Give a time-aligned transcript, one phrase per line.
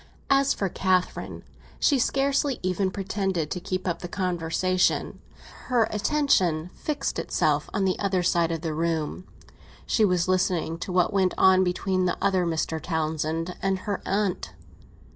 [0.31, 1.43] As for Catherine,
[1.79, 5.21] she scarcely even pretended to keep up the conversation;
[5.65, 9.25] her attention had fixed itself on the other side of the room;
[9.85, 12.81] she was listening to what went on between the other Mr.
[12.81, 14.53] Townsend and her aunt.